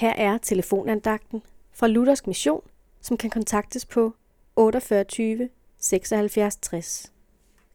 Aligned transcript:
Her 0.00 0.12
er 0.12 0.38
telefonandagten 0.38 1.42
fra 1.74 1.86
Luthersk 1.86 2.26
Mission, 2.26 2.62
som 3.00 3.16
kan 3.16 3.30
kontaktes 3.30 3.86
på 3.86 4.14
48 4.56 5.48
76 5.78 6.56
60. 6.56 7.12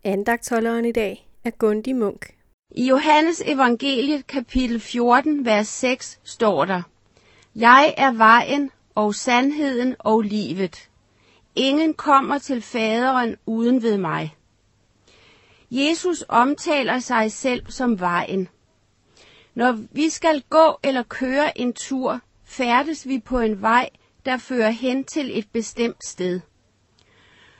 Andagtholderen 0.03 0.85
i 0.85 0.91
dag 0.91 1.29
er 1.43 1.49
Gundi 1.49 1.93
Munk. 1.93 2.35
I 2.71 2.87
Johannes 2.87 3.41
evangeliet 3.45 4.27
kapitel 4.27 4.79
14, 4.79 5.45
vers 5.45 5.67
6 5.67 6.19
står 6.23 6.65
der, 6.65 6.81
Jeg 7.55 7.93
er 7.97 8.11
vejen 8.11 8.71
og 8.95 9.15
sandheden 9.15 9.95
og 9.99 10.21
livet. 10.21 10.89
Ingen 11.55 11.93
kommer 11.93 12.37
til 12.37 12.61
faderen 12.61 13.35
uden 13.45 13.81
ved 13.81 13.97
mig. 13.97 14.35
Jesus 15.71 16.25
omtaler 16.29 16.99
sig 16.99 17.31
selv 17.31 17.71
som 17.71 17.99
vejen. 17.99 18.47
Når 19.55 19.71
vi 19.91 20.09
skal 20.09 20.43
gå 20.49 20.79
eller 20.83 21.03
køre 21.03 21.57
en 21.57 21.73
tur, 21.73 22.19
færdes 22.43 23.07
vi 23.07 23.19
på 23.19 23.39
en 23.39 23.61
vej, 23.61 23.89
der 24.25 24.37
fører 24.37 24.69
hen 24.69 25.03
til 25.03 25.39
et 25.39 25.47
bestemt 25.51 26.05
sted. 26.05 26.39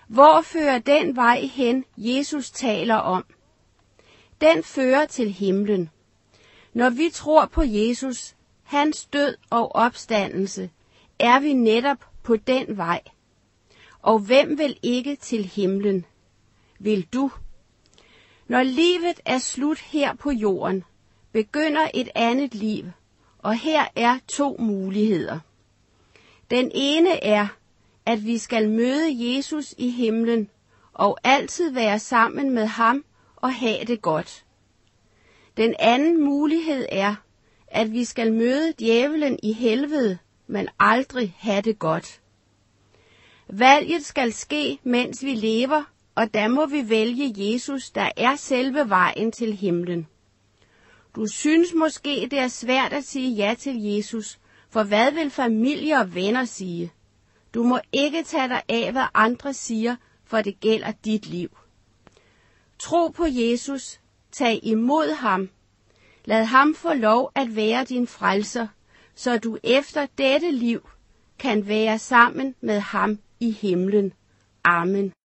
Hvor 0.08 0.42
fører 0.42 0.80
den 0.80 1.16
vej 1.16 1.40
hen, 1.40 1.86
Jesus 1.98 2.52
taler 2.52 2.96
om? 2.96 3.26
Den 4.42 4.64
fører 4.64 5.06
til 5.06 5.32
himlen. 5.32 5.90
Når 6.74 6.90
vi 6.90 7.10
tror 7.14 7.46
på 7.46 7.64
Jesus, 7.64 8.36
hans 8.64 9.06
død 9.06 9.36
og 9.50 9.76
opstandelse, 9.76 10.70
er 11.20 11.40
vi 11.40 11.54
netop 11.54 12.06
på 12.24 12.36
den 12.36 12.78
vej. 12.78 13.02
Og 14.02 14.20
hvem 14.20 14.58
vil 14.58 14.78
ikke 14.84 15.16
til 15.16 15.46
himlen? 15.46 16.06
Vil 16.80 17.08
du? 17.14 17.32
Når 18.48 18.64
livet 18.64 19.20
er 19.26 19.38
slut 19.38 19.80
her 19.80 20.14
på 20.14 20.32
jorden, 20.32 20.84
begynder 21.36 21.90
et 21.94 22.10
andet 22.16 22.56
liv, 22.56 22.86
og 23.38 23.56
her 23.56 23.86
er 23.96 24.20
to 24.28 24.56
muligheder. 24.60 25.40
Den 26.52 26.72
ene 26.74 27.24
er, 27.24 27.48
at 28.06 28.26
vi 28.26 28.38
skal 28.38 28.70
møde 28.70 29.36
Jesus 29.36 29.76
i 29.78 29.90
himlen 29.90 30.50
og 30.94 31.18
altid 31.24 31.72
være 31.72 32.00
sammen 32.00 32.52
med 32.52 32.66
ham 32.66 33.06
og 33.36 33.54
have 33.54 33.86
det 33.86 34.02
godt. 34.02 34.46
Den 35.58 35.76
anden 35.80 36.24
mulighed 36.24 36.86
er, 36.92 37.16
at 37.68 37.92
vi 37.92 38.06
skal 38.06 38.34
møde 38.34 38.74
djævelen 38.80 39.40
i 39.44 39.54
helvede, 39.54 40.18
men 40.48 40.68
aldrig 40.80 41.36
have 41.38 41.62
det 41.62 41.80
godt. 41.80 42.22
Valget 43.48 44.06
skal 44.06 44.34
ske, 44.34 44.80
mens 44.84 45.24
vi 45.24 45.34
lever, 45.34 45.84
og 46.16 46.34
der 46.34 46.48
må 46.48 46.66
vi 46.66 46.90
vælge 46.90 47.34
Jesus, 47.38 47.92
der 47.92 48.10
er 48.18 48.36
selve 48.36 48.90
vejen 48.90 49.32
til 49.32 49.54
himlen. 49.54 50.08
Du 51.16 51.28
synes 51.28 51.74
måske, 51.74 52.28
det 52.32 52.40
er 52.40 52.48
svært 52.48 52.94
at 52.94 53.04
sige 53.04 53.30
ja 53.30 53.56
til 53.60 53.84
Jesus, 53.84 54.40
for 54.70 54.84
hvad 54.84 55.12
vil 55.12 55.30
familie 55.30 55.98
og 55.98 56.16
venner 56.16 56.46
sige? 56.46 56.92
Du 57.54 57.64
må 57.64 57.80
ikke 57.92 58.24
tage 58.24 58.48
dig 58.48 58.62
af, 58.70 58.92
hvad 58.92 59.06
andre 59.14 59.54
siger, 59.54 59.96
for 60.26 60.42
det 60.42 60.60
gælder 60.60 60.92
dit 60.92 61.26
liv. 61.26 61.50
Tro 62.80 63.08
på 63.08 63.26
Jesus, 63.26 64.00
tag 64.32 64.60
imod 64.64 65.16
ham. 65.16 65.50
Lad 66.26 66.46
ham 66.46 66.76
få 66.76 66.94
lov 66.94 67.32
at 67.36 67.56
være 67.56 67.84
din 67.84 68.08
frelser, 68.08 68.68
så 69.16 69.38
du 69.38 69.58
efter 69.64 70.08
dette 70.18 70.52
liv 70.52 70.90
kan 71.40 71.68
være 71.68 72.00
sammen 72.00 72.56
med 72.62 72.80
ham 72.80 73.20
i 73.40 73.52
himlen. 73.52 74.14
Amen. 74.64 75.16